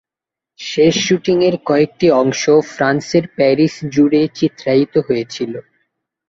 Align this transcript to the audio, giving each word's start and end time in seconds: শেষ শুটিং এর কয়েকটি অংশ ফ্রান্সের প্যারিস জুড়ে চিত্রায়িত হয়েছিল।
শেষ 0.59 0.93
শুটিং 1.05 1.37
এর 1.47 1.55
কয়েকটি 1.65 2.07
অংশ 2.21 2.41
ফ্রান্সের 2.71 3.25
প্যারিস 3.35 3.75
জুড়ে 3.93 4.21
চিত্রায়িত 4.37 4.93
হয়েছিল। 5.07 5.53